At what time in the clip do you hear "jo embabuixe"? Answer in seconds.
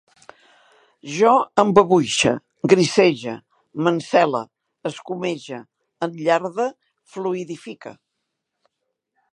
1.15-2.31